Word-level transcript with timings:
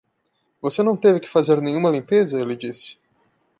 "Você 0.59 0.81
não 0.81 0.97
teve 0.97 1.19
que 1.19 1.29
fazer 1.29 1.61
nenhuma 1.61 1.91
limpeza?" 1.91 2.41
ele 2.41 2.55
disse. 2.55 2.97